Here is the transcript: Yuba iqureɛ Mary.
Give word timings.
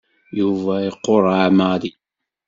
Yuba 0.39 0.73
iqureɛ 0.89 1.43
Mary. 1.57 1.89